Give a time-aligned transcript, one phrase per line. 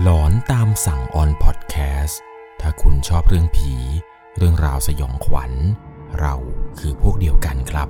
[0.00, 2.20] หลอนตามสั่งออนพอดแคสต์
[2.60, 3.72] ถ้าคุณชอบเรื่องผี
[4.36, 5.52] เรื่องราวสยองขวัญ
[6.20, 6.34] เรา
[6.78, 7.88] คือพวกเดียวกันครับ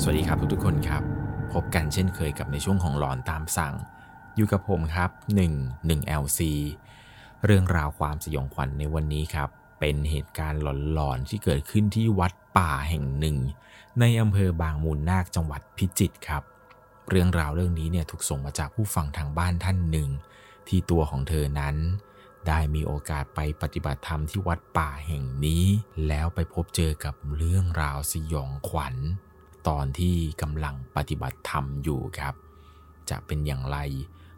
[0.00, 1.02] สวัสดีครับทุกๆคนครับ
[1.52, 3.74] พบกันเช่นเคยกับในช่วงของหลอนตามสั่ง
[4.36, 5.10] อยู่กับผมครับ
[5.48, 6.40] 1 1 LC
[7.44, 9.48] เรื่องราวความสยองขวัญในวันนี้ครับ
[9.80, 10.60] เป็นเหตุการณ์
[10.92, 13.36] หลอนๆที่เกิดขึ้นที่วัดป่าแห่งหนึ่ง
[14.00, 16.44] ในอำเภอบางมูลนาคจังหวัดพิจิตรครับ
[17.08, 20.08] เรื่องราวเรื่องนี้เนี่ยถูกส่งมาจากผู้ฟังทางบ้านท่านหนึ่ง
[20.68, 21.76] ที่ตัวของเธอนั้น
[22.48, 25.64] ได้มีโอกาสไปปฏิบัติธรรมที่วัดป่าแห่งนี้
[26.08, 28.94] แล้วไปพบเจอกับเรื่องราวสยองขวัญ
[29.68, 32.34] ตอนที่กำลังปฏิบัติธรรมอยู่ครับ
[33.10, 33.78] จะเป็นอย่างไร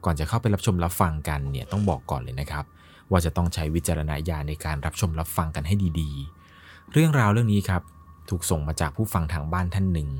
[0.05, 2.64] ก่อนจะเข้าไปรับชมรับฟังกันเนี่ยต้องบอกก่อนเลยนะครับ
[3.11, 7.83] ว่าจะต้องใช้วิจารณญาณในการรับชมรับฟังกันให้ดีๆ เรื่องราวเรื่องนี้ครับ
[8.30, 10.11] ถูกส่งมาจากผู้ฟังทางบ้านท่านหนึ่ง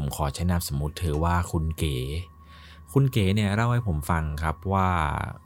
[0.00, 1.96] ผมขอใช้นามสมมติเธอว่าคุณเก๋
[2.92, 4.88] คุณเก๋เนี่ยเล่าให้ผมฟังครับว่า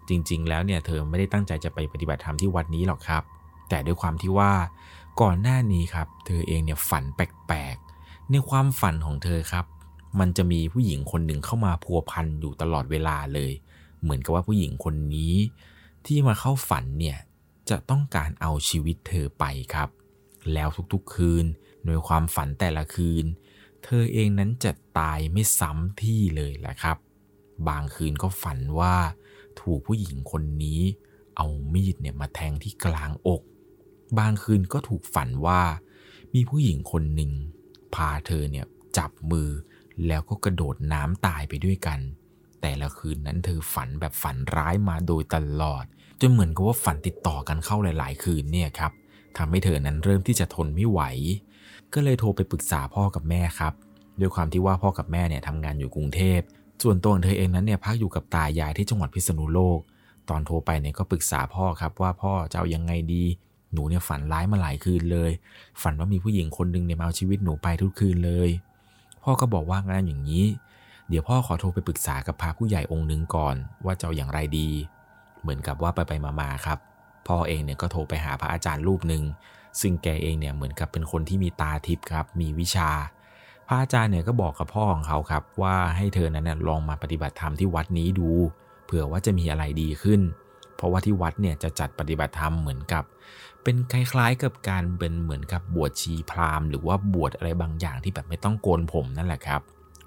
[0.09, 3.23] จริง ๆ แล้วเนี่ยเธอไม่ได้ตั้งใจจะไปปฏิบัติธรรมที่วัดนี้หรอกครับ
[3.69, 4.53] แต่ด้วยความที่ว่า
[5.21, 9.67] ก่อนหน้านี้ครับ เธอเองเนี่ยฝันแปลกๆ ในความฝันของเธอครับ
[10.21, 13.53] มันจะมีผู้หญิงคนหนึ่งเข้ามาพัวพันอยู่ตลอดเวลาเลย
[14.03, 15.35] เหมือนกับว่าผู้หญิงคนนี้
[16.07, 17.19] ที่มาเข้าฝันเนี่ย
[17.71, 19.45] จะต้องการเอาชีวิตเธอไป
[19.75, 19.89] ครับ
[20.53, 21.45] แล้วทุกๆคืน
[21.85, 23.25] โดยความฝันแต่ละคืน
[23.85, 26.97] เธอเองนั้นจะตายไม่ซ้ำที่เลยแหละครับ
[27.69, 28.97] บางคืนก็ฝันว่า
[29.61, 30.81] ถูกผู้หญิงคนนี้
[31.37, 33.43] เอามีดเนี่ยมาแทงที่กลางอก
[34.19, 35.63] บางคืนก็ถูกฝันว่า
[36.35, 37.33] มีผู้หญิงคนหนึ่ง
[37.95, 38.67] พาเธอเนี่ย
[38.99, 39.49] จับมือ
[40.07, 42.01] แล้วก็กระโดดน้ำตายไปด้วยกัน
[42.61, 45.85] แต่ละคืนนั้นเธอฝันแบบฝันร้ายมาโดยตลอด
[46.21, 48.93] จนเหมือนกับว่าฝันติดต่อกันเข้าหลาย ๆ คืนเนี่ยครับ
[49.37, 51.01] ทำให้เธอนั้นเริ่มที่จะทนไม่ไหว
[51.95, 53.73] ก็เลยโทรไปปรึกษาพ่อกับแม่ครับ
[54.21, 56.41] ด้วยความที่ว่าพ่อกับแม่เนี่ยทำงานอยู่กรุงเทพ
[56.83, 59.79] ส่วนตัวของเธอเองนั้นเนี่ยพักอยู่กับตายายที่จังหวัดพิษณุโลก
[60.29, 63.25] ตอนโทรไปเนี่ยก็ปรึกษาพ่อครับว่าพ่อจะเอายังไงดี
[63.73, 65.31] หนูเนี่ยฝันร้ายมาหลายคืนเลย
[65.83, 68.51] ฝันว่ามีผู้หญิงคนหนึ่งเนี่ยมาเอาชีวิตหนูไปทุกคืนเลย
[69.23, 70.45] พ่อก็บอกว่างานอย่างนี้
[71.09, 74.69] เดี๋ยวพ่อขอโทรไปปรึกษากับพระผู้ใหญ่องค์หนึ่งก่อน ว่าจะเอาอย่างไรดี
[75.41, 76.79] เหมือนกับว่าไปไปมาๆครับ
[77.29, 79.23] พ่อเองเนี่ยก็โทรไปหาพระอาจารย์รูปหนึ่ง
[79.81, 82.91] ซึ่งแกเองเนี่ยเหมือนกับเป็นคนที่มีตาทิพย์ครับ มีวิชา
[83.69, 88.31] พระอาจารย์เนี่ยก็บอกกับพ่อของเขาครับ ว่าให้เธอนั้นเนี่ยลองมาปฏิบัติธรรมที่วัดนี้ดู
[88.85, 90.21] เผื่อว่าจะมีอะไรดีขึ้น
[90.77, 93.05] เพราะว่าที่วัดเนี่ยจะจัดปฏิบัติธรรมเหมือนกับ
[93.63, 99.61] เป็นคล้ายๆกับการเป็นเหมือนกับบวชชีพราหมณ์หรือว่าบวชอะไรบางอย่างที่แบบไม่ต้องโกนผมนั่นแหละครับ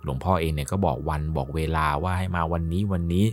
[0.04, 3.26] หลวงพ่อเองเนี่ยก็บอกวันบอกเวลาว่าให้มาวันนี้วันนี้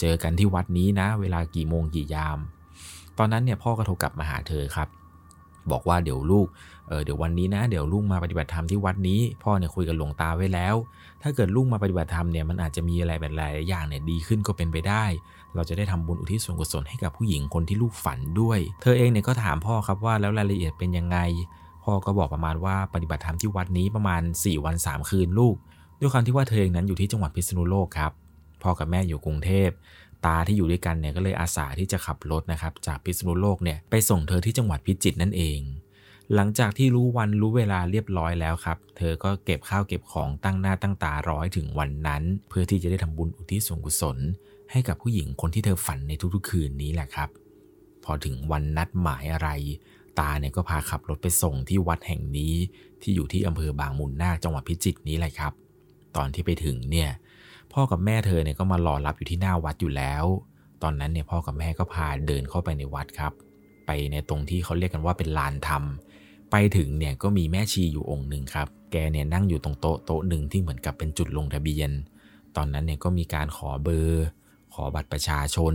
[0.00, 2.38] เจอกันที่วัดนี้นะ เวลากี่โมงกี่ยาม
[3.18, 4.88] ตอนนั้นเนี่ยพ่อก็โทรกลับมาหาเธอครับ
[5.72, 6.46] บอกว่าเดี๋ยวลูก
[6.88, 10.74] เออเดี๋ยววันนี้นะเดี๋ยวลูกมาปฏิบัติธรรมที่วัดนี้ พ่อเนี่ยคุยกับหลวงตาไว้แล้ว
[11.22, 15.04] ถ้าเกิดลูกมาปฏิบัติธรรมเนี่ยมันอาจจะมีอะไรแบบหลายอย่างเนี่ยดีขึ้นก็เป็นไปได้
[15.54, 21.18] เราจะได้ทำบุญอุทิศส่วนกุศลให้กับผู้หญิงคนที่ลูกฝันด้วย เธอเองเนี่ยก็ถามพ่อครับว่าแล้วรายละเอียดเป็นยังไง
[21.84, 25.56] พ่อก็บอกประมาณว่าปฏิบัติธรรมที่วัดนี้ประมาณ 4 วัน 3 คืนลูก
[26.00, 28.12] ด้วยความที่ว่าเธอเองนั้นอยู่ที่จังหวัดพิษณุโลกครับ
[28.62, 29.68] พ่อกับแม่อยู่กรุงเทพ
[30.24, 35.60] ตาที่อยู่ด้วยกันเนี่ยก็เลยอาสาที่จะขับรถนะครับจากพิษณุโลกเนี่ยไปส่งเธอที่จังหวัดพิจิตรนั่นเอง
[36.34, 44.18] หลังจากที่รู้วันรู้เวลาเรียบร้อยแล้วครับ เธอก็เก็บข้าวเก็บของตั้งหน้าตั้งตารอให้ถึงวันนั้น เพื่อที่จะได้ทำบุญอุทิศส่วนกุศล
[44.72, 47.28] ให้กับผู้หญิงคนที่เธอฝันในทุกๆคืนนี้แหละครับ
[48.04, 49.48] พอถึงวันนัดหมายอะไร
[50.18, 52.54] ตาเนี่ยก็พาขับรถไปส่งที่วัดแห่งนี้
[53.02, 55.52] ที่อยู่ที่อำเภอบางมูลนาคจังหวัดพิจิตรนี้แหละครับ
[56.16, 57.10] ตอนที่ไปถึงเนี่ย
[57.72, 60.24] พ่อกับแม่เธอเนี่ยก็มารอรับอยู่ที่หน้าวัดอยู่แล้ว
[60.82, 63.32] ตอนนั้นเนี่ยพ่อกับแม่ก็พาเดินเข้าไปในวัดครับ
[63.86, 65.82] ไปในตรงที่เขาเรียกกันว่าเป็นลานธรรม
[66.50, 71.90] ไปถึงเนี่ยก็มีแม่ชีอยู่องค์หนึ่งครับ แกเนี่ยนั่งอยู่ตรงโต๊ะโต๊ะหนึ่งที่เหมือนกับเป็นจุดลงทะเบียน
[72.56, 74.26] ตอนนั้นเนี่ยก็มีการขอเบอร์
[74.74, 75.74] ขอบัตรประชาชน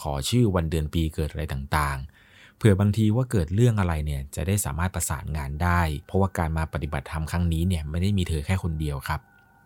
[0.00, 9.20] ขอชื่อวันเดือนปีเกิดอะไรต่างๆเผื่อบางทีว่าเกิดเรื่องอะไรเนี่ยจะได้สามารถประสานงานได้ เพราะว่าการมาปฏิบัติธรรมครั้งนี้เนี่ยไม่ได้มีเธอแค่คนเดียวครับ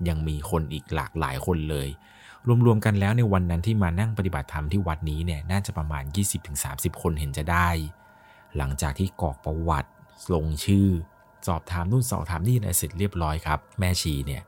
[0.08, 1.88] ยังมีคนอีกหลากหลายคนเลย
[2.66, 6.04] รวมๆกันแล้วในวันนั้นที่มานั่งปฏิบัติธรรมที่วัดนี้เนี่ยน่าจะประมาณ
[6.52, 7.68] 20-30 คนเห็นจะได้
[8.56, 9.90] หลังจากที่กรอกประวัติ
[10.34, 10.88] ลงชื่อ
[11.46, 14.42] สอบถามนู่นสอบถามนี่อะไรเสร็จเรียบร้อยครับ แม่ชีเนี่ย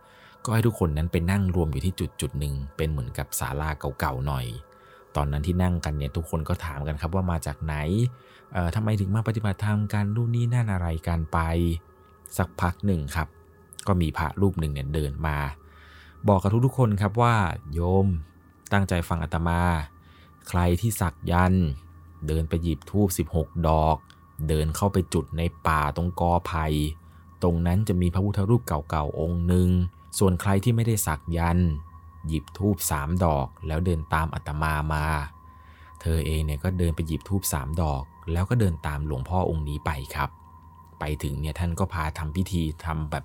[0.45, 3.71] ก็ให้ทุกคนนั้นไปนั่งรวมอยู่ที่จุดจุดหนึ่งเป็นเหมือนกับศาลา
[4.01, 4.47] เก่าๆหน่อย
[5.17, 7.75] ตอนนั้นที่นั่งกันเนี่ยทุกคนก็ถามกันครับว่ามาจากไหน
[8.53, 11.39] เอ่อทำไมถึงมาปฏิบัติธรรมกันนู่นนี่นั่นอะไรกันไป
[12.39, 13.29] สักพักหนึ่งครับ
[13.87, 15.39] ก็มีพระรูปหนึ่งเนี่ยเดินมา
[16.29, 17.37] บอกกับทุกๆคนครับว่า
[17.73, 18.07] โยม
[18.73, 19.61] ตั้งใจฟังอาตมา
[20.49, 21.55] ใครที่สักยัน
[22.27, 23.97] เดินไปหยิบทูบ16 ดอก
[24.49, 26.67] เดินเข้าไปจุดในป่าตรงกอไผ่
[27.43, 29.69] ตรงนั้นจะมีพระพุทธรูปเก่าๆองค์หนึ่ง
[30.19, 31.59] ส่วนใครที่ไม่ได้สักยัน
[32.29, 35.07] หยิบทูบสามดอก แล้วเดินตามอาตมามา
[36.01, 40.31] เธอเองเนี่ยก็เดินไปหยิบทูบสามดอก แล้วก็เดินตามหลวงพ่อองค์นี้ไปครับ
[41.01, 43.25] ไปถึงเนี่ยท่านก็พาทำพิธีทำแบบ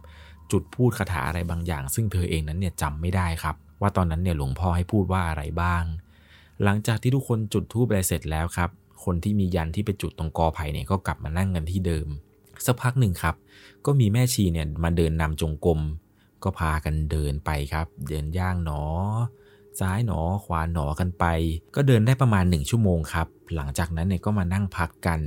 [0.51, 5.83] จุดพูดคาถาอะไรบางอย่าง ซึ่งเธอเองนั้นเนี่ยจำไม่ได้ครับ ว่าตอนนั้นเนี่ยหลวงพ่อให้พูดว่าอะไรบ้าง
[6.63, 8.69] หลังจากที่ทุกคนจุดทูบอะไรเสร็จแล้วครับ
[9.03, 12.07] คนที่มียันที่ไปจุดตรงกอไผ่เนี่ยก็กลับมานั่งกันที่เดิม
[12.65, 13.35] สักพักหนึ่งครับ
[13.85, 15.79] ก็มีแม่ชีเนี่ยมาเดินนำจงกรม
[16.43, 18.81] ก็พากันเดินไปครับ เดินย่างหนอ
[19.79, 21.25] ซ้ายหนอขวาหนอกันไป
[21.75, 25.21] ก็เดินได้ประมาณหนึ่งชั่วโมงครับ หลังจากนั้นเนี่ยก็มานั่งพักกัน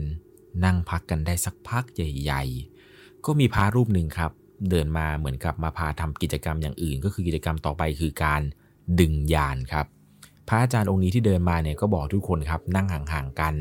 [0.65, 2.43] นั่งพักกันได้สักพักใหญ่
[2.85, 4.33] ๆ ก็มีพระรูปหนึ่งครับ
[4.71, 8.41] เดินมาเหมือนกับมาพาทำกิจกรรมอย่างอื่น ก็คือกิจกรรมต่อไปคือการ
[9.01, 9.87] ดึงยานครับ
[10.49, 13.55] พระอาจารย์องค์นี้ที่เดินมาเนี่ยก็บอกทุกคนครับนั่งห่างๆกัน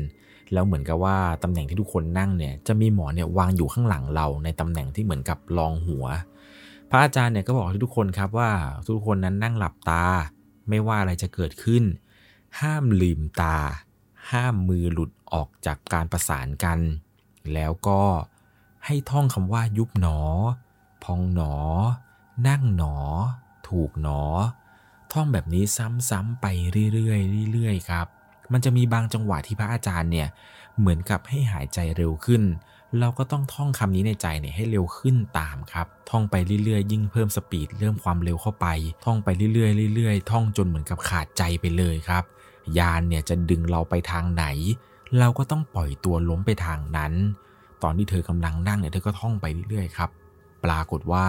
[0.52, 6.06] แล้วเหมือนกับว่าตำแหน่งที่ทุกคนนั่งเนี่ยจะมีหมอนเนี่ยวางอยู่ข้างหลังเราในตำแหน่งที่เหมือนกับรองหัว
[6.90, 8.50] พระอาจารย์เนี่ยก็บอกทุกคนครับว่า
[8.86, 10.04] ทุกคนนั้นนั่งหลับตา
[10.68, 11.84] ไม่ว่าอะไรจะเกิดขึ้น
[12.60, 13.58] ห้ามลืมตา
[14.30, 16.78] ห้ามมือหลุดออกจากการประสานกัน
[17.54, 18.02] แล้วก็
[18.86, 20.18] ให้ท่องคำว่ายุบหนอ
[21.04, 21.54] พองหนอ
[22.48, 22.96] นั่งหนอ
[23.68, 24.22] ถูกหนอ
[25.12, 25.64] ท่องแบบนี้
[26.08, 26.46] ซ้ำๆไป
[26.94, 27.14] เรื่อ
[27.48, 28.06] ยๆเรื่อยๆครับ
[28.52, 30.28] มันจะมีบางจังหวะที่พระอาจารย์เนี่ย
[30.78, 32.42] เหมือนกับให้หายใจเร็วขึ้น
[33.00, 36.34] เราก็ต้องท่องคำนี้ในใจเนี่ยให้เร็วขึ้นตามครับ ท่องไป
[36.64, 38.66] เรื่อยๆ ยิ่งเพิ่มสปีดเริ่มความเร็วเข้าไป
[39.04, 42.24] ท่องไปเรื่อยๆเรื่อยๆ ท่องจนเหมือนกับขาดใจไปเลยครับ
[42.78, 44.44] ยานเนี่ยจะดึงเราไปทางไหน
[45.18, 47.12] เราก็ต้องปล่อยตัวล้มไปทางนั้น
[47.82, 50.10] ตอนที่เธอกำลังนั่งเนี่ยเธอก็ท่องไปเรื่อยๆครับ
[50.64, 51.24] ปรากฏว่า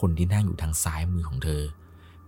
[0.00, 1.62] คนที่นั่งอยู่ทางซ้ายมือของเธอ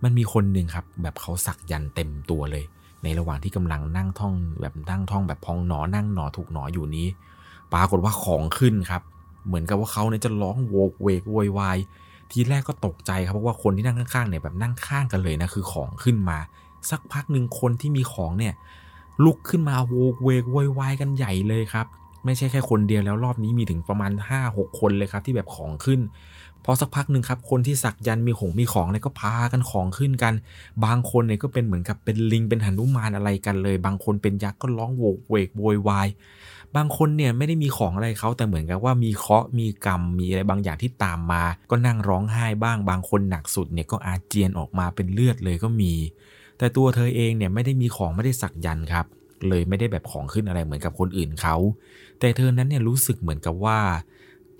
[0.03, 2.65] มันมีคนหนึ่งครับ แบบเขาสักยันเต็มตัวเลย
[3.03, 7.07] ในระหว่างที่กำลังนั่งท่อง แบบนั่งท่องแบบพองหนอนั่งหนอถูกหนออยู่นี้
[7.73, 9.01] ปรากฏว่าของขึ้นครับ
[9.47, 11.77] เหมือนกับว่าเขาเนี่ยจะร้องโวกเวกโวยวาย
[12.31, 16.37] ทีแรกก็ตกใจครับเพราะว่าคนที่นั่งข้างๆเนี่ยแบบนั่งข้างกันเลยนะคือของขึ้นมา
[16.89, 18.53] สักพักหนึ่งคนที่มีของเนี่ย
[19.25, 21.87] ลุกขึ้นมาโวกเวกโวยวายกันใหญ่เลยครับ
[22.25, 24.11] ไม่ใช่แค่คนเดียวแล้วรอบนี้มีถึงประมาณ
[24.45, 26.01] 5-6 คนเลยครับที่แบบของขึ้น
[26.65, 30.33] พอสักพักหนึ่งครับ คนที่สักยันมีของมีของเนี่ยก็พากันของขึ้นกัน
[30.85, 36.07] บางคนเนี่ยก็เป็นเหมือนกับเป็นลิงเป็นหันุมานอะไรกันเลย บางคนเป็นยักษ์ก็ร้องโวกเวกโวยวาย
[36.75, 45.93] บางคนเนี่ยไม่ได้มีของอะไรเขาแต่เหมือนกับว่ามีเคราะห์มีกรรมมีอะไรบางอย่างที่ตามมา ก็นั่งร้องไห้บ้าง บางคนหนักสุดเนี่ยก็อาเจียนออกมาเป็นเลือดเลยก็มี
[46.57, 49.05] แต่ตัวเธอเองเนี่ยไม่ได้มีของไม่ได้สักยันครับ
[49.47, 51.55] เลยไม่ได้แบบของขึ้นอะไรเหมือนกับคนอื่นเขา
[52.19, 53.79] แต่เธอนั้นเนี่ยรู้สึกเหมือนกับว่า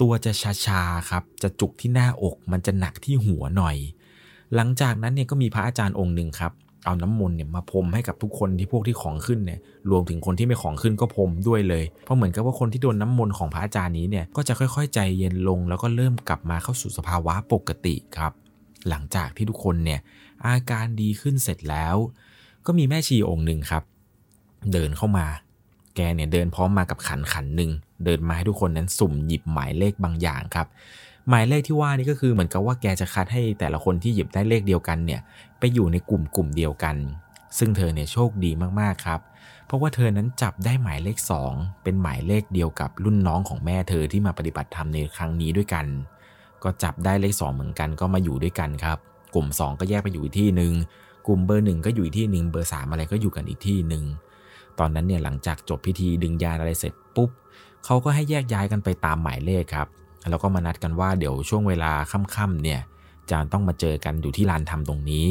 [0.02, 0.32] ตัวจะ
[0.66, 3.78] ชาๆครับ จะจุกที่หน้าอก มันจะหนักที่หัวหน่อย
[4.56, 6.54] หลังจากนั้นเนี่ยก็มีพระอาจารย์องค์หนึ่งครับ
[6.86, 9.60] เอาน้ำมนต์เนี่ยมาพรมให้กับทุกคนที่พวกที่ของขึ้นเนี่ย
[9.92, 18.34] รวมถึงคนที่ไม่ของขึ้นก็พรมด้วยเลย เพราะเหมือนกับว่าคนที่โดนน้ำมนต์ของพระอาจารย์นี้เนี่ย ก็จะค่อย ๆ ใจเย็นลง แล้วก็เริ่มกลับมาเข้าสู่สภาวะปกติครับ
[18.90, 20.00] หลังจากที่ทุกคนเนี่ย
[20.46, 21.96] อาการดีขึ้นเสร็จแล้ว
[22.66, 23.84] ก็มีแม่ชีองค์หนึ่งครับ
[24.72, 25.26] เดินเข้ามา
[25.96, 27.72] แกเนี่ยเดินพร้อมมากับขันขันหนึ่ง
[28.06, 30.68] เดินมาให้ทุกคนนั้นสุ่มหยิบหมายเลขบางอย่างครับ
[31.30, 35.22] หมายเลขที่ว่านี่ก็คือเหมือนกับว่าแกจะคัดให้แต่ละคนที่หยิบได้เลขเดียวกันเนี่ย
[35.60, 36.96] ไปอยู่ในกลุ่มกลุ่มเดียวกัน
[37.58, 39.20] ซึ่งเธอเนี่ยโชคดีมากๆครับ
[39.66, 41.18] เพราะว่าเธอนั้นจับได้หมายเลข
[41.52, 45.86] 2 เป็นหมายเลขเดียวกับรุ่นน้องของแม่เธอที่มาปฏิบัติธรรมในครั้งนี้ด้วยกัน
[46.64, 48.98] ก็จับได้เลข 2 เหมือนกันก็มาอยู่ด้วยกันครับ
[49.36, 50.74] กลุ่ม 2 ก็แยกไปอยู่อีกที่หนึ่ง
[51.28, 54.04] กลุ่มเบอร์หนึ่งก็อยู่อีกที่หนึ่งเบอร์สามอะไรก็อยู่กันอีกที่หนึ่ง
[54.80, 57.30] ตอนนั้นเนี่ยหลังจากจบพิธีดึงยานอะไรเสร็จปุ๊บ
[57.86, 59.88] เขาก็ให้แยกย้ายกันไปตามหมายเลขครับ
[60.30, 62.82] แล้วก็มานัดกันว่าเดี๋ยวช่วงเวลาค่ำๆเนี่ย
[63.32, 65.30] จะต้องมาเจอกันอยู่ที่ลานธรรมตรงนี้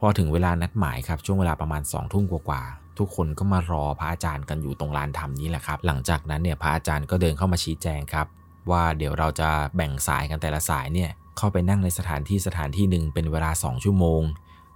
[0.00, 8.26] พอถึงเวลานัดหมายครับช่วงเวลาประมาณ2องทุ่มกว่าๆทุกคนก็มารอพระอาจารย์กันอยู่ตรงลานธรรมนี้แหละครับ หลังจากนั้นเนี่ยพระอาจารย์ก็เดินเข้ามาชี้แจงครับ
[8.70, 14.22] ว่าเดี๋ยวเราจะแบ่งสายกันแต่ละสายเนี่ยเข้าไปนั่งในสถานที่สถานที่หนึ่งเป็นเวลา 2 ชั่วโมง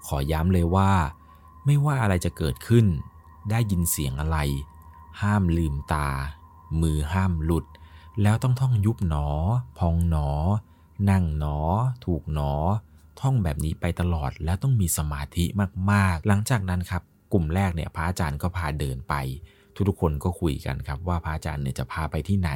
[0.07, 0.91] ขอย้ำเลยว่า
[1.67, 2.87] ไม่ว่าอะไรจะเกิดขึ้น
[3.50, 4.38] ได้ยินเสียงอะไร
[5.23, 6.09] ห้ามลืมตา
[6.81, 7.67] มือห้ามหลุด
[8.23, 9.28] แล้วต้องท่องยุบหนอ
[9.78, 10.28] พองหนอ
[11.11, 11.59] นั่งหนอ
[12.05, 12.52] ถูกหนอ
[13.21, 15.45] ท่องแบบนี้ไปตลอดแล้วต้องมีสมาธิ
[15.90, 17.02] มากๆ หลังจากนั้นครับ
[17.33, 19.14] กลุ่มแรกเนี่ยพระอาจารย์ก็พาเดินไป
[19.88, 22.50] ทุกๆคนก็คุยกันครับว่าพระอาจารย์เนี่ยจะพาไปที่ไหน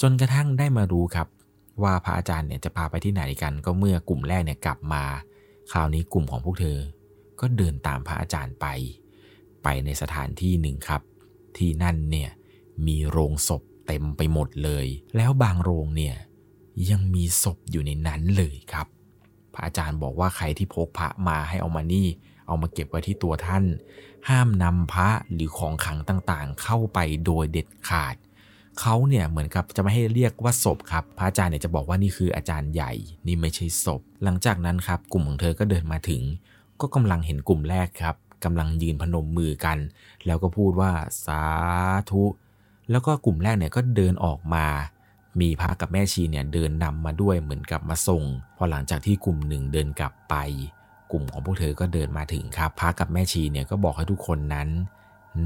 [0.00, 1.28] จนกระทั่งได้มารู้ครับ
[1.82, 5.04] ว่าพระอาจารย์เนี่ยจะพาไปที่ไหนกัน ก็เมื่อกลุ่มแรกเนี่ยกลับมา
[5.72, 6.78] คราวนี้กลุ่มของพวกเธอ
[7.40, 8.66] ก็เดินตามพระอาจารย์ไป
[9.70, 11.02] ไปในสถานที่หนึ่งครับ
[11.56, 12.30] ที่นั่นเนี่ย
[12.86, 16.16] มีโรงศพเต็มไปหมดเลย แล้วบางโรงเนี่ย
[16.90, 18.86] ยังมีศพอยู่ในนั้นเลยครับ
[19.54, 22.06] พระอาจารย์บอกว่าใครที่พกพระมาให้เอามานี่
[22.46, 23.64] เอามาเก็บไว้ที่ตัวท่าน
[24.28, 28.16] ห้ามนำพระหรือของขังต่างๆ เข้าไปโดยเด็ดขาด
[28.80, 32.92] เขาเนี่ยเหมือนกับจะไม่ให้เรียกว่าศพครับ พระอาจารย์เนี่ยจะบอกว่านี่คืออาจารย์ใหญ่
[33.26, 36.22] นี่ไม่ใช่ศพ หลังจากนั้นครับ กลุ่มของเธอก็เดินมาถึง
[36.80, 39.78] ก็กำลังเห็นกลุ่มแรกครับ กำลังยืนพนมมือกัน
[40.26, 40.90] แล้วก็พูดว่า
[41.26, 41.42] สา
[42.10, 42.24] ธุ
[42.90, 44.66] แล้วก็กลุ่มแรกเนี่ยก็เดินออกมา
[45.40, 48.22] มีพระกับแม่ชีเนี่ยเดินนำมาด้วยเหมือนกับมาส่ง
[48.56, 50.34] พอหลังจากที่กลุ่มหนึ่งเดินกลับไป
[51.12, 54.68] กลุ่มของพวกเธอก็เดินมาถึงครับพระกับแม่ชีเนี่ยก็บอกให้ทุกคนนั้น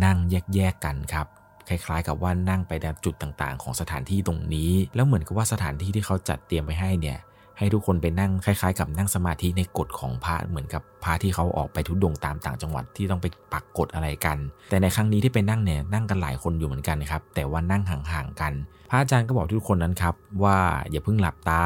[0.05, 0.19] นั่ง
[0.55, 1.27] แยกๆกันครับ
[1.69, 7.19] คล้ายๆ กับว่านั่งไปตามจุดต่างๆ ของสถานที่ตรงนี้ แล้วเหมือนกับว่าสถานที่ที่เขาจัดเตรียมไปให้เนี่ย
[7.63, 14.39] ให้ทุกคนไปนั่งคล้ายๆ กับนั่งสมาธิในกฎของพระเหมือนกับพระที่เขาออกไปทุดงตามต่างจังหวัดที่ต้องไปปักกฎอะไรกัน
[14.69, 18.53] แต่ในครั้งนี้ที่ไปนั่งเนี่ยนั่งกันหลายคนอยู่เหมือนกันครับแต่ว่านั่งห่างๆกัน
[18.91, 20.59] พระอาจารย์ก็บอกทุกคนนั้นครับว่า
[20.91, 21.63] อย่าเพิ่งหลับตา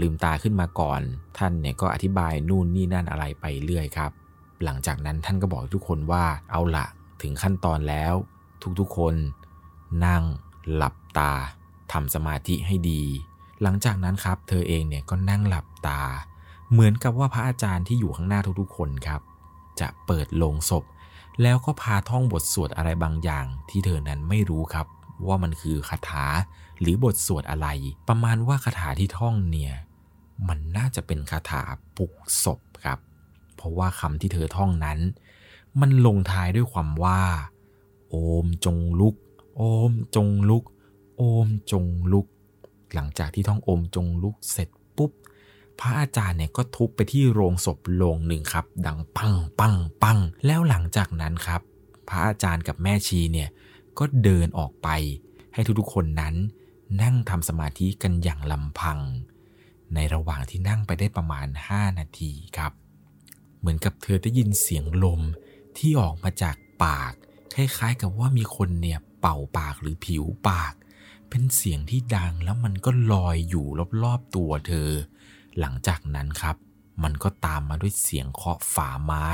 [0.00, 1.00] ลืมตาขึ้นมาก่อน
[1.38, 4.10] ท่านเนี่ยก็อธิบายนู่นนี่นั่นอะไรไปเรื่อยครับ
[4.64, 6.86] หลังจากนั้นท่านก็บอกทุกคนว่าเอาละ
[7.22, 8.14] ถึงขั้นตอนแล้ว
[8.80, 9.14] ทุกๆคน
[10.06, 10.22] นั่ง
[10.74, 11.32] หลับตา
[11.92, 13.02] ทำสมาธิให้ดี
[13.62, 16.02] หลังจากนั้นครับ เธอเองเนี่ยก็นั่งหลับตา
[16.70, 19.20] เหมือนกับว่าพระอาจารย์ที่อยู่ข้างหน้าทุกๆคนครับ
[19.80, 20.84] จะเปิดโลงศพ
[21.42, 24.86] แล้วก็พาท่องบทสวดอะไรบางอย่าง ที่เธอนั้นไม่รู้ครับ
[25.26, 26.26] ว่ามันคือคาถา
[26.80, 27.68] หรือบทสวดอะไร
[28.08, 29.74] ประมาณว่าคาถาที่ท่องเนี่ย
[30.48, 31.62] มันน่าจะเป็นคาถา
[31.96, 32.12] ปลุก
[32.44, 32.98] ศพครับ
[33.56, 34.98] เพราะว่าคำที่เธอท่องนั้น
[35.80, 37.20] มันลงท้ายด้วยความว่า
[38.10, 39.14] โอมจงลุก
[39.56, 40.64] โอมจงลุก
[41.16, 42.26] โอมจงลุก
[42.94, 45.10] หลังจากที่ท่องอมจงลุกเสร็จปุ๊บ
[45.80, 51.60] พระอาจารย์เนี่ยก็ทุบไปที่โรงศพโรงหนึ่งครับ ดังปังปังปัง แล้วหลังจากนั้นครับ
[52.08, 53.48] พระอาจารย์กับแม่ชีเนี่ย
[53.98, 54.88] ก็เดินออกไป
[55.54, 56.34] ให้ทุกๆคนนั้น
[57.02, 58.98] นั่งทำสมาธิกันอย่างลำพัง
[59.94, 62.72] ในระหว่างที่นั่งไปได้ประมาณ 5 นาทีครับ
[63.58, 65.20] เหมือนกับเธอได้ยินเสียงลม
[65.78, 67.12] ที่ออกมาจากปาก
[67.54, 70.72] คล้ายๆกับว่ามีคนเนี่ยเป่าปากหรือผิวปาก
[71.30, 73.66] เป็นเสียงที่ดังแล้วมันก็ลอยอยู่
[74.02, 74.90] รอบๆตัวเธอ
[75.58, 76.56] หลังจากนั้นครับ
[77.02, 79.28] มันก็ตามมาด้วยเสียงเคาะฝาไม้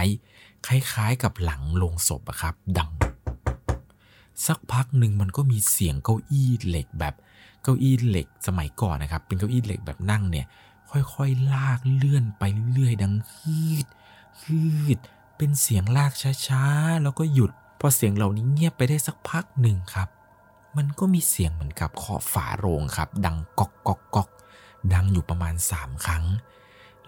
[0.67, 2.93] คล้ายๆกับหลังลงศพอะครับ ดัง
[4.47, 7.15] สักพักหนึ่งมันก็มีเสียงเก้าอี้เหล็กแบบ
[7.63, 10.47] เก้าอี้เหล็กสมัยก่อนนะครับ เป็นเก้าอี้เหล็กแบบนั่งเนี่ย
[10.91, 12.43] ค่อยๆลากเลื่อนไป
[12.75, 13.87] เรื่อยๆดังฮืด
[14.43, 14.63] ฮื
[14.97, 14.99] ด
[15.37, 16.13] เป็นเสียงลาก
[16.47, 20.09] ช้าๆแล้วก็หยุดพอเสียงเหล่านี้เงียบไปได้สักพักหนึ่งครับ
[20.77, 24.29] มันก็มีเสียงเหมือนกับเคาะฝาโรงครับ ดังก๊อกก๊อกก๊อก
[24.95, 26.25] ดังอยู่ประมาณสามครั้ง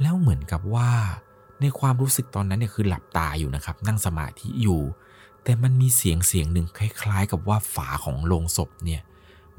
[0.01, 0.91] แล้วเหมือนกับว่า
[1.61, 4.81] ในความรู้สึกตอนนั้นเนี่ยคือหลับตาอยู่นะครับ นั่งสมาธิอยู่
[5.43, 9.03] แต่มันมีเสียงเสียงหนึ่งคล้าย ๆ กับว่าฝาของโรงศพเนี่ย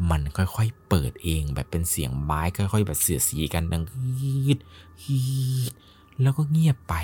[0.09, 3.83] มันค่อยๆเปิดเองแบบเป็นเสียงไม้ค่อย ๆ แบบเสียสีกันดัง
[4.19, 4.59] ฮีด
[5.03, 5.19] ฮี
[5.69, 5.71] ด
[6.21, 6.95] แล้วก็เงียบไป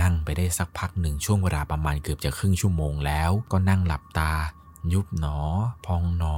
[0.00, 4.32] นั่งไปได้สักพักหนึ่งช่วงเวลาประมาณเกือบจะครึ่งชั่วโมงแล้วก็นั่งหลับตา
[4.94, 5.38] ยุบหนอ
[5.86, 6.36] พองหนอ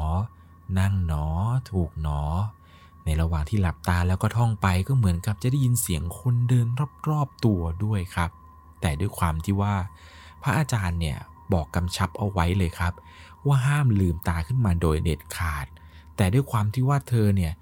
[0.79, 1.25] นั่งหนอ
[1.71, 2.21] ถูกหนอ
[3.05, 6.67] ในระหว่างที่หลับตาแล้วก็ท่องไปก็เหมือนกับจะได้ยินเสียงคนเดิน
[7.09, 8.31] รอบๆตัวด้วยครับ
[8.81, 9.75] แต่ด้วยความที่ว่า
[10.43, 11.19] พระอาจารย์เนี่ย
[11.53, 12.93] บอกกำชับเอาไว้เลยครับ
[13.47, 15.67] ว่าห้ามลืมตาขึ้นมาโดยเด็ดขาด
[16.17, 17.53] แต่ด้วยความที่ว่าเธอเนี่ย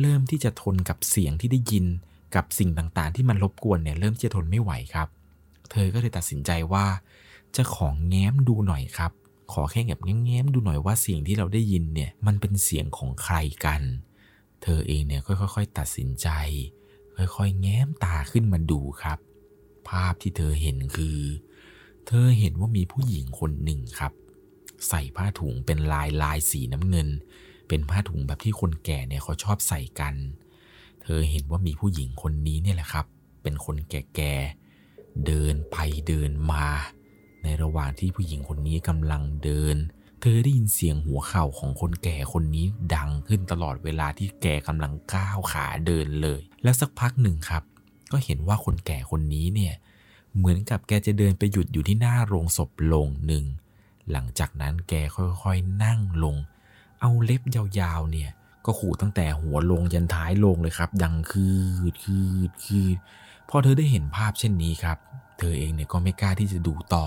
[0.00, 1.86] เริ่มที่จะทนกับเสียงที่ได้ยิน
[2.34, 5.08] กับสิ่งต่างๆ ที่มันรบกวนเนี่ยเริ่มจะทนไม่ไหวครับ
[5.70, 6.86] เธอก็เลยตัดสินใจว่า
[7.56, 9.12] จะของแง้มดูหน่อยครับ
[9.52, 13.82] ขอแค่แบบแง้มๆดูหน่อยว่าเสียงที่เราได้ยินเนี่ยมันเป็นเสียงของใครกัน
[14.62, 16.28] เธอเองเนี่ยค่อยๆตัดสินใจ
[17.16, 19.18] ค่อยๆ แง้มตาขึ้นมาดูครับ
[19.88, 21.18] ภาพที่เธอเห็นคือ
[22.06, 24.12] เธอเห็นว่ามีผู้หญิงคนหนึ่งครับ
[24.88, 27.08] ใส่ผ้าถุงเป็นลายลายสีน้ำเงิน
[27.68, 30.14] เป็นผ้าถุงแบบที่คนแก่เนี่ยเขาชอบใส่กัน
[31.02, 33.06] เธอเห็นว่ามีผู้หญิงคนนี้เนี่ยแหละครับ
[33.42, 35.76] เป็นคนแก่ๆเดินไป
[36.08, 36.66] เดินมา
[37.46, 39.76] ในระหว่างที่ผู้หญิงคนนี้กำลังเดิน
[40.20, 47.62] เธอได้ยินเสียงหัวเข่าของคนแก่คนนี้ดังขึ้นตลอดเวลาที่แกกำลังก้าวขาเดินเลย แล้วสักพักหนึ่งครับ
[48.12, 49.74] ก็เห็นว่าคนแก่คนนี้เนี่ย
[50.36, 53.44] เหมือนกับแกจะเดินไปหยุดอยู่ที่หน้าโรงศพโรงหนึ่ง
[54.10, 54.94] หลังจากนั้นแก
[55.42, 56.36] ค่อยๆนั่งลง
[57.00, 58.30] เอาเล็บยาวๆเนี่ย
[58.64, 61.48] ก็ขู่ตั้งแต่หัวลงยันท้ายลงเลยครับ ดังคื
[61.92, 62.96] ดคืดคืด
[63.48, 64.98] พอเธอได้เห็นภาพเช่นนี้ครับ
[65.38, 67.04] เธอเองเนี่ยก็ไม่กล้าที่จะดูต่อ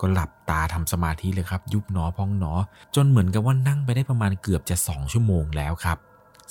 [0.00, 2.52] ก็หลับตาทำสมาธิเลยครับ ยุบหนอพองหนอ
[2.94, 5.98] จนเหมือนกับว่านั่งไปได้ประมาณเกือบจะสองชั่วโมงแล้วครับ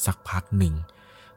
[0.06, 0.74] สักพักหนึ่ง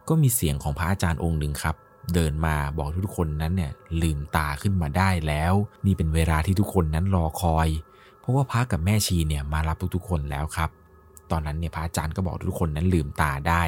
[0.09, 1.77] ก็มีเสียงของพระอาจารย์องค์หนึ่งครับ
[2.15, 5.55] เดินมาบอกทุกคนนั้นเนี่ยลืมตาขึ้นมาได้แล้ว
[5.87, 7.69] นี่เป็นเวลาที่ทุกคนนั้นรอคอย
[8.21, 10.71] เพราะว่าพระกับแม่ชีเนี่ยมารับทุกๆคนแล้วครับ
[11.31, 13.63] ตอนนั้นเนี่ยพระอาจารย์ก็บอกทุกคนนั้นลืมตาได้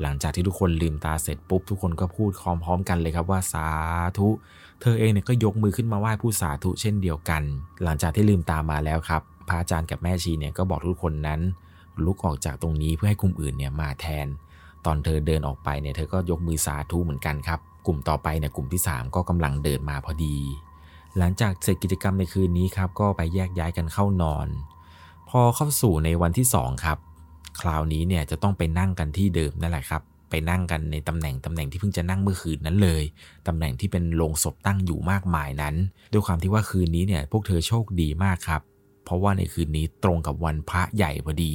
[0.00, 2.30] หลังจากที่ทุกคนลืมตาเสร็จปุ๊บทุกคนก็พูด
[2.64, 3.68] พร้อมๆกันเลยครับว่าสา
[4.18, 4.28] ธุ
[4.80, 7.42] เธอเองเนี่ยก็ยกมือขึ้นมาไหว้ผู้สาธุเช่นเดียวกัน
[7.82, 11.40] หลังจากที่ลืมตามาแล้วครับพระอาจารย์กับแม่ชีเนี่ยก็บอกทุกคนนั้น
[12.04, 14.26] ลุกออกจากตรงนี้เพื่อให้กลุ่มอื่นเนี่ยมาแทน
[14.84, 20.36] ตอนเธอเดินออกไปเนี่ยเธอก็ยกมือสาธุเหมือนกันครับ กลุ่มต่อไปเนี่ยกลุ่มที่ 3 ก็กำลังเดินมาพอดี
[21.18, 24.48] หลังจากเสร็จกิจกรรมในคืนนี้ครับก็ไปแยกย้ายกันเข้านอน
[25.30, 26.98] พอเข้าสู่ในวันที่2ครับ
[27.60, 33.02] คราวนี้เนี่ยจะต้องไปนั่งกันที่เดิมนั่นแหละครับ ไปนั่งกันในตำแหน่งตำแหน่งที่เพิ่งจะนั่งเมื่อคืนนั้นเลย
[33.48, 35.74] ตำแหน่งที่เป็นโรงศพตั้งอยู่มากมายนั้น
[36.12, 38.62] ด้วยความที่ว่าคืนนี้เนี่ยพวกเธอโชคดีมากครับ
[39.04, 41.54] เพราะว่าในคืนนี้ตรงกับวันพระใหญ่พอดี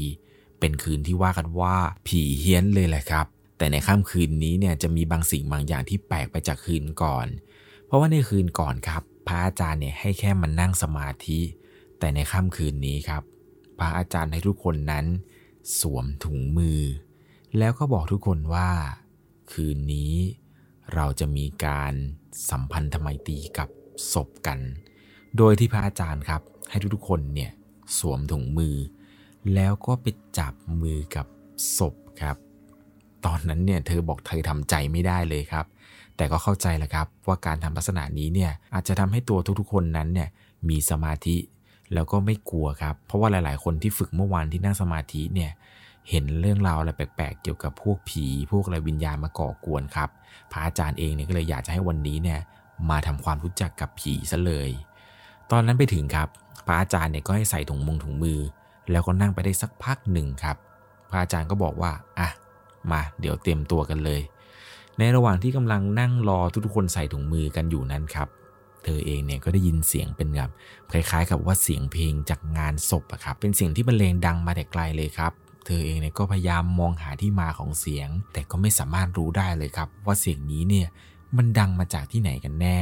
[0.59, 1.75] เป็นคืนที่ว่ากันว่า
[2.07, 3.25] ผีเฮี้ยนเลยแหละครับ
[3.57, 7.27] แต่ในค่ำคืนนี้เนี่ยจะมีบางสิ่งบางอย่างที่แปลกไปจากคืนก่อน
[7.85, 11.39] เพราะว่าในคืนก่อนครับ พระอาจารย์เนี่ยให้แค่มานั่งสมาธิ
[11.99, 13.23] แต่ในค่ำคืนนี้ครับ
[13.79, 15.05] พระอาจารย์ให้ทุกคนนั้น
[15.77, 16.81] สวมถุงมือ
[17.57, 18.69] แล้วก็บอกทุกคนว่า
[19.51, 20.13] คืนนี้
[20.93, 21.93] เราจะมีการ
[22.49, 23.69] สัมพันธไมตรีกับ
[24.13, 24.59] ศพกัน
[25.38, 27.51] โดยที่พระอาจารย์ครับ ให้ทุกๆคนเนี่ย
[27.99, 28.75] สวมถุงมือ
[29.53, 30.05] แล้วก็ไป
[30.38, 31.25] จับมือกับ
[31.77, 32.38] ศพครับ
[33.25, 35.65] ตอนนั้นเนี่ยเธอบอกเธอทำใจไม่ได้เลยครับ
[36.15, 40.29] แต่ก็เข้าใจแหละครับว่าการทำลักษณะนี้เนี่ยอาจจะทำให้ตัวทุกๆคนนั้นเนี่ย
[40.69, 41.38] มีสมาธิ
[41.93, 45.51] แล้วก็ไม่กลัวครับ เพราะว่าหลาย ๆ คนที่ฝึกเมื่อวานที่นั่งสมาธิเนี่ย
[46.09, 50.09] เห็นเรื่องราวอะไรแปลกๆ เกี่ยวกับพวกผีพวกอะไรวิญญาณมาก่อกวนครับ
[50.51, 52.39] พระอาจารย์เองเนี่ยก็เลยอยากจะให้วันนี้เนี่ย
[52.89, 54.69] มาทำความรู้จักกับผีซะเลย
[55.51, 56.27] ตอนนั้นไปถึงครับ
[56.67, 58.39] พระอาจารย์เนี่ยก็ให้ใส่ถุงมงถุงมือ
[58.91, 60.57] แล้วก็นั่งไปได้สักพักหนึ่งครับ
[61.09, 62.29] พระอาจารย์ก็บอกว่าอะ
[62.91, 64.21] มาเดี๋ยวเตรียมตัวกันเลย
[64.97, 68.27] ในระหว่างที่กำลังนั่งรอทุกๆคนใส่ถุงมือกันอยู่นั้นครับ
[68.83, 70.49] เธอเองเนี่ยก็ได้ยินเสียงเป็นแบบ
[70.91, 75.31] คล้ายๆ กับว่าเสียงเพลงจากงานศพอะครับ เป็นเสียงที่บรรเลงดังมาแต่ไกลเลยครับ
[75.69, 80.88] เธอเองเนี่ยก็พยายามมองหาที่มาของเสียง แต่ก็ไม่สามารถรู้ได้เลยครับ ว่าเสียงนี้เนี่ย
[81.38, 82.79] มันดังมาจากที่ไหนกันแน่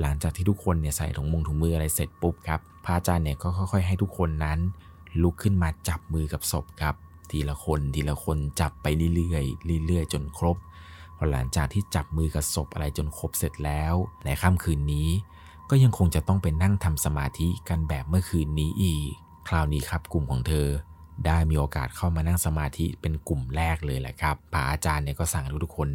[0.00, 4.58] หลังจากที่ทุกคนเนี่ยใส่ถุงมงถุงมืออะไรเสร็จปุ๊บครับพระอาจารย์เนี่ยก็ค่อย ๆ ให้ทุกคนนั้น
[5.22, 6.94] ลุกขึ้นมาจับมือกับศพครับ
[7.30, 9.38] ทีละคนทีละคนจับไปเรื่อ
[9.78, 10.56] ยๆเรื่อยๆ จนครบ
[11.16, 13.94] พอหลังจากที่จับมือกับศพอะไรจนครบเสร็จแล้ว
[14.24, 15.08] ในค่ำคืนนี้
[15.70, 19.10] ก็ยังคงจะต้องไปนั่งทำสมาธิกันแบบเมื่อคืนนี้อีก
[19.48, 20.68] คราวนี้ครับกลุ่มของเธอ
[21.26, 25.90] ได้มีโอกาสเข้ามานั่งสมาธิเป็นกลุ่มแรกเลยแหละครับพระอาจารย์เนี่ยก็สั่งให้ทุกคน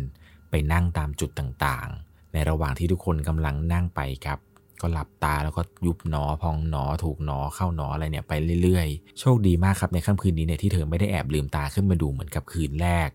[0.50, 4.40] ไปนั่งตามจุดต่างๆ ในระหว่างที่ทุกคนกำลังนั่งไปครับ
[4.82, 8.34] ก็หลับตาแล้วก็ยุบหนอพองหนอถูกหนอเข้าหนออะไรเนี่ยไป
[8.64, 13.10] เรื่อยๆ โชคดีมากครับในค่ำคืนนี้เนี่ยที่เธอไม่ได้แอบลืมตาขึ้นมาดูเหมือนกับคืนแรก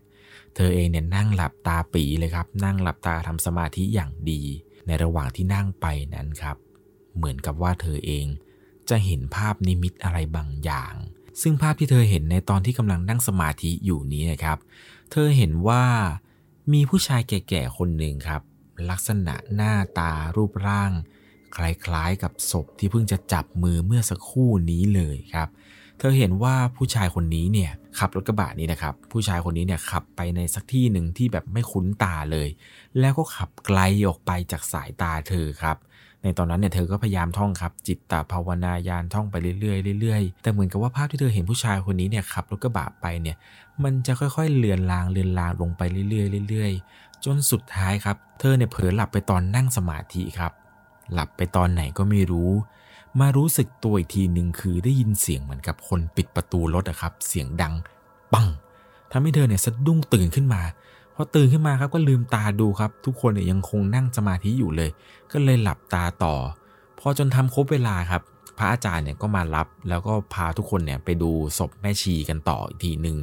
[0.55, 4.41] เธอเองเนี่ยนั่งหลับตาปีเลยครับ นั่งหลับตาทำสมาธิอย่างดี
[4.87, 6.57] ในระหว่างที่นั่งไปนั้นครับ
[7.17, 8.25] เหมือนกับว่าเธอเอง
[8.89, 10.93] จะเห็นภาพนิมิตอะไรบางอย่าง
[11.41, 14.57] ซึ่งภาพที่เธอเห็นในตอนที่กำลังนั่งสมาธิอยู่นี้นะครับ
[15.11, 15.83] เธอเห็นว่า
[16.73, 18.41] มีผู้ชายแก่ๆคนหนึ่งครับ
[18.89, 20.91] ลักษณะหน้าตารูปร่าง
[21.55, 25.49] คล้ายๆกับศพที่เพิ่งจะจับมือเมื่อสักครู่นี้เลยครับ
[25.99, 32.49] เธอเห็นว่าผู้ชายคนนี้เนี่ยขับรถกระบะนี้นะครับ ผู้ชายคนนี้เนี่ยขับไปในสักที่หนึ่งที่แบบไม่คุ้นตาเลย
[32.99, 35.77] แล้วก็ขับไกลออกไปจากสายตาเธอครับ
[36.23, 43.37] ในตอนนั้นเนี่ยเธอก็พยายามท่องครับ จิตตภาวนายานท่องไปเรื่อยๆเรื่อยๆ แต่เหมือนกับว่าภาพที่เธอเห็นผู้ชายคนนี้เนี่ยขับรถกระบะไปเนี่ย
[43.83, 50.51] มันจะค่อยๆเลือนลางเลือนลางลงไปเรื่อยๆเรื่อยๆ จนสุดท้ายครับ เธอเนี่ยเผลอหลับไปตอนนั่งสมาธิครับ
[51.13, 52.51] หลับไปตอนไหนก็ไม่รู้
[53.19, 57.73] มารู้สึกตัวอีกทีหนึ่งคือได้ยินเสียงเหมือนกับคนปิดประตูรถอะครับ เสียงดัง
[58.33, 58.47] ปัง
[59.11, 60.61] ทำให้เธอเนี่ยสะดุ้งตื่นขึ้นมา
[61.21, 64.89] อตื่นขึ้นมาครับก็ลืมตาดูครับ ทุกคนเนี่ยยังคงนั่งสมาธิอยู่เลย
[65.31, 66.35] ก็เลยหลับตาต่อ
[66.99, 68.21] พอจนทำครบเวลาครับ
[68.57, 73.17] พระอาจารย์เนี่ยก็มารับ แล้วก็พาทุกคนเนี่ยไปดูศพแม่ชีกันต่ออีกทีหนึ่ง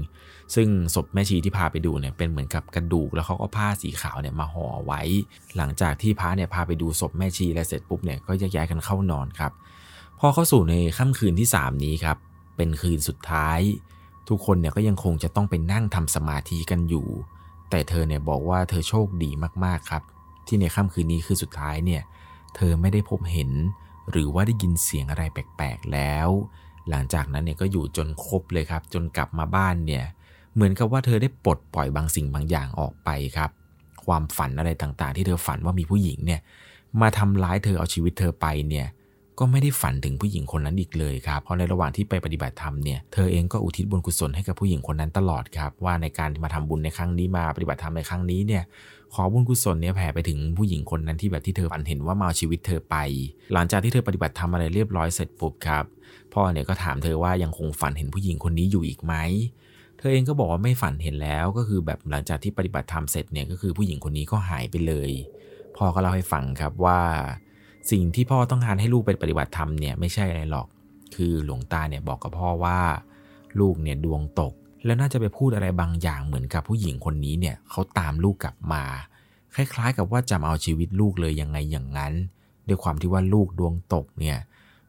[0.55, 5.03] ซึ่งศพแม่ชีที่พาไปดูเนี่ยเป็นเหมือนกับกระดูก แล้วเขาก็ผ้าสีขาวเนี่ยมาห่อไว้
[5.57, 9.53] หลังจากที่พระเนี่ยพาไปดูศพแม่ชีแล้วเสร็จปุ๊บเนี่ยก็ยกย้ายกันเข้านอนครับ
[10.19, 12.17] พอเข้าสู่ในค่ำคืนที่ 3 นี้ครับ
[12.57, 13.61] เป็นคืนสุดท้าย
[14.29, 17.07] ทุกคนเนี่ยก็ยังคงจะต้องไปนั่งทำสมาธิกันอยู่
[17.71, 19.31] แต่เธอเนี่ยบอกว่าเธอโชคดี
[19.65, 20.03] มากๆครับ
[20.47, 22.03] ที่ในค่ำคืนนี้คือสุดท้ายเนี่ย
[22.57, 23.51] เธอไม่ได้พบเห็น
[24.11, 26.29] หรือว่าได้ยินเสียงอะไรแปลกๆแล้ว
[26.91, 30.05] หลังจากนั้นเนี่ยก็อยู่จนครบเลยครับ จนกลับมาบ้านเนี่ย
[30.55, 33.51] เหมือนกับว่าเธอได้ปลดปล่อยบางสิ่งบางอย่างออกไปครับ
[34.07, 36.41] ความฝันอะไรต่างๆ ที่เธอฝันว่ามีผู้หญิงเนี่ย
[37.01, 38.87] มาทำร้ายเธอเอาชีวิตเธอไปเนี่ย
[39.39, 48.63] ก็ไม่ได้ฝันถึงผู้หญิงคนนั้นอีกเลยครับ เพราะในระหว่างที่ไปปฏิบัติธรรมเนี่ย เธอเองก็อุทิศบุญกุศลให้กับผู้หญิงคนนั้นตลอดครับ ว่าในการมาทำบุญในครั้งนี้มาปฏิบัติธรรมในครั้งนี้เนี่ย
[49.15, 52.97] ขอบุญกุศลเนี่ยแผ่ไปถึงผู้หญิงคนนั้นที่แบบที่เธอฝันเห็นว่ามาเอาชีวิตเธอไป
[53.53, 55.85] หลังจากที่เธอปฏิบัติธรรมอะไรเรียบร้อยเสร็จปุ๊บครับ
[56.33, 59.15] พ่อเนี่ยก็ถามเธอว่ายังคงฝันเห็นผู้หญิงคนนี้อยู่อีกไหม
[59.99, 65.11] เธอเองก็บอกว่าไม่ฝันเห็นแล้วก็คือแบบหลังจากที่ปฏิบัติธรรมเสร็จเนี่ยก็คือผู้หญิงคนนี้ก็หายไปเลย
[65.77, 67.01] พ่อก็เล่าให้ฟังครับว่า
[67.91, 70.67] สิ่งที่พ่อต้องการให้ลูกไปปฏิบัติธรรมเนี่ยไม่ใช่อะไรหรอก
[71.15, 72.79] คือหลวงตาเนี่ยบอกกับพ่อว่า
[73.61, 74.53] ลูกเนี่ยดวงตก
[74.85, 78.83] แล้วน่าจะไปพูดอะไรบางอย่างเหมือนกับผู้หญิงคนนี้เนี่ยเขาตามลูกกลับมา
[79.55, 82.13] คล้ายๆ กับว่าจะเอาชีวิตลูกเลยยังไงอย่างนั้น
[82.69, 84.39] ด้วยความที่ว่าลูกดวงตกเนี่ย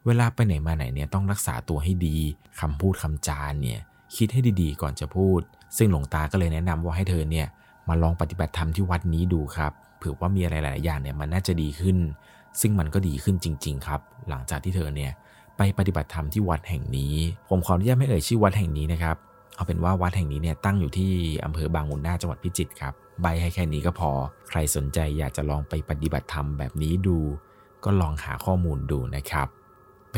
[0.06, 2.16] เวลาไปไหนมาไหนเนี่ยต้องรักษาตัวให้ดี
[2.60, 3.80] คำพูดคำจานเนี่ย
[4.16, 5.40] คิดให้ดีๆ ก่อนจะพูด
[5.76, 7.46] ซึ่งหลวงตาก็เลยแนะนำว่าให้เธอเนี่ย
[7.88, 11.96] มาลองปฏิบัติธรรมที่วัดนี้ดูครับเผื่อว่ามีอะไรหลายๆอย่างเนี่ยมันน่าจะดีขึ้น
[12.60, 15.12] ซึ่งมันก็ดีขึ้นจริง ๆ ครับ หลังจากที่เธอเนี่ย
[15.56, 17.14] ไปปฏิบัติธรรมที่วัดแห่งนี้
[17.48, 19.16] ผมขออนุญาตไม่เอ่ยชื่อวัดแห่งนี้นะครับ
[19.54, 21.10] เอาเป็นว่าวัดแห่งนี้เนี่ยตั้งอยู่ที่
[21.44, 24.10] อำเภอบางมุนนาจังหวัดพิจิตรครับ ใบให้แค่นี้ก็พอ
[24.48, 27.18] ใครสนใจอยากจะลองไปปฏิบัติธรรมแบบนี้ดู
[27.84, 29.48] ก็ลองหาข้อมูลดูนะครับ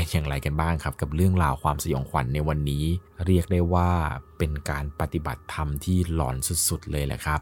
[0.01, 2.85] เป็นอย่างไรกันบ้างครับ กับเรื่องราวความสยองขวัญในวันนี้
[3.27, 3.91] เรียกได้ว่า
[4.39, 6.37] เป็นการปฏิบัติธรรมที่หลอน
[6.69, 7.41] สุดๆเลยแหละครับ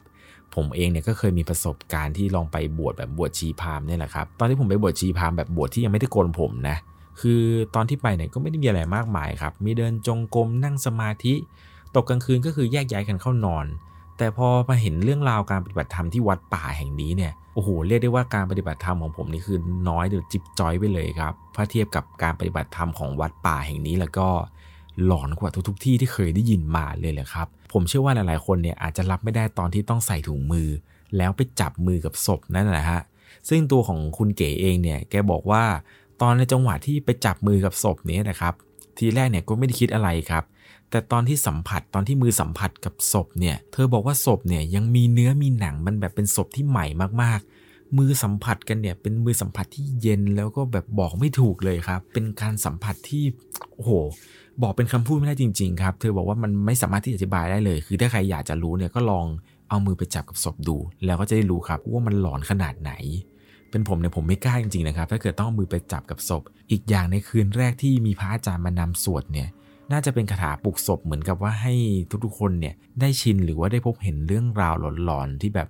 [0.54, 6.76] ผมเองเนี่ยก็เคยมีประสบการณ์ที่ลองไปบวชแบบบวชชีพามเนี่ยแหละครับ ตอนที่ผมไปบวชชีพามแบบบวชที่ยังไม่ได้โกนผมนะ
[7.20, 7.42] คือ
[7.74, 11.34] ตอนที่ไปเนี่ยก็ไม่ได้มีอะไรมากมายครับ มีเดินจงกรมนั่งสมาธิ
[11.94, 13.66] ตกกลางคืนก็คือแยกย้ายกันเข้านอน
[14.18, 24.28] แต่พอมาเห็นเรื่องราวการปฏิบัติธรรมที่วัดป่าแห่งนี้เนี่ยโอ้โหเรียกได้ว่าการปฏิบัติธรรมของผมนี่คือน้อยเดี๋ยวจิบจอยไปเลยครับถ้าเทียบกับการปฏิบัติธรรมของวัดป่าแห่งนี้แล้วก็
[25.04, 30.68] หลอนกว่าทุกๆที่ที่เคยได้ยินมาเลยแหละครับ ผมเชื่อว่าหลายๆคนเนี่ยอาจจะรับไม่ได้ตอนที่ต้องใส่ถุงมือ
[31.16, 33.00] แล้วไปจับมือกับศพนั่นแหละฮะ
[33.48, 35.64] ซึ่งตัวของคุณเก๋เองเนี่ยแกบอกว่า
[36.20, 38.54] ตอนในจังหวะที่ไปจับมือกับศพนี้นะครับ
[38.98, 40.44] ทีแรกเนี่ยก็ไม่ได้คิดอะไรครับ
[40.90, 46.86] แต่ตอนที่สัมผัสตอนที่มือสัมผัสกับศพเนี่ย เธอบอกว่าศพเนี่ยยังมีเนื้อมีหนังมันแบบเป็นศพที่ใหม่
[47.22, 53.24] มากๆ มือสัมผัสกันเนี่ยเป็นมือสัมผัสที่เย็นแล้วก็แบบบอกไม่ถูกเลยครับ เป็นการสัมผัสที่
[53.74, 53.90] โอ้โห
[54.62, 59.26] บอกเป็นคำพูดไม่ได้จริง ๆ ครับ เธอบอกว่ามันไม่สามารถที่จะอธิบายได้เลย คือถ้าใครอยากจะรู้เนี่ยก็ลอง
[59.68, 62.92] เอามือไปจับกับศพดู แล้วก็จะได้รู้ครับว่ามันหลอนขนาดไหน
[63.70, 69.48] เป็นผมเนี่ยผมไม่กล้าจริงๆนะครับ ถ้าเกิดต้องเอามือไปจับกับศพ อีกอย่างในคืนแรกที่มีพระอาจารย์มานำสวดเนี่ย
[69.92, 71.74] น่าจะเป็นคาถาปลุกศพเหมือนกับว่าให้
[72.24, 74.74] ทุกๆคนเนี่ยได้ชินหรือว่าได้พบเห็นเรื่องราว
[75.04, 75.68] หลอนๆที่แบบ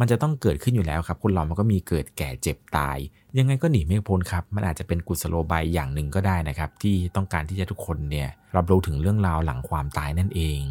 [0.00, 2.98] มันจะต้องเกิดขึ้นอยู่แล้วครับ คนเรามันก็มีเกิดแก่เจ็บตาย
[3.38, 10.62] ยังไงก็หนีไม่พ้นครับ มันอาจจะเป็นกุศโลบายอย่างหนึ่งก็ได้นะครับ ที่ต้องการที่จะทุกคนเนี่ยรับรู้ถึงเรื่องราวหลังความตายนั่นเอง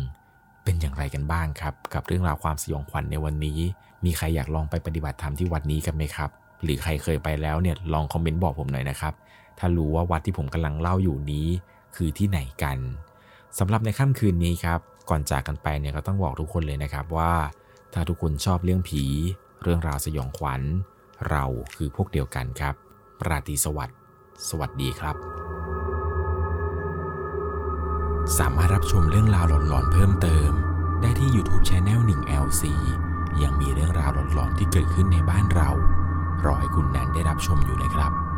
[0.64, 3.60] เป็นอย่างไรกันบ้างครับ กับเรื่องราวความสยองขวัญในวันนี้
[4.06, 6.30] มีใครอยากลองไปปฏิบัติธรรมที่วัดนี้กันไหมครับ
[6.64, 9.14] หรือใครเคยไปแล้วเนี่ยลองคอมเมนต์บอกผมหน่อยนะครับ
[9.60, 11.48] ถ้ารู้ว่าวัดที่ผมกำลังเล่าอยู่นี้
[11.96, 12.78] คือที่ไหนกัน
[13.60, 17.34] สำหรับในค่ำคืนนี้ครับ ก่อนจากกันไปเนี่ยก็ต้องบอกทุกคนเลยนะครับว่า
[17.94, 19.04] ถ้าทุกคนชอบเรื่องผี
[19.64, 20.62] เรื่องราวสยองขวัญ
[21.30, 22.76] เราคือพวกเดียวกันครับ
[23.20, 23.98] ปราตีสวัสดิ์
[24.50, 25.16] สวัสดีครับ
[28.38, 30.52] สามารถรับชมเรื่องราวหลอนๆเพิ่มเติม
[31.02, 32.64] ได้ที่ YouTube Channel 1 LC
[33.42, 35.70] ยังมีเรื่องราวหลอนๆที่เกิดขึ้นในบ้านเรา
[36.46, 38.31] รอให้คุณแนนได้รับชมอยู่นะครับ